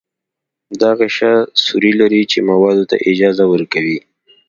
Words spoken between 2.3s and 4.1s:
چې موادو ته اجازه ورکوي.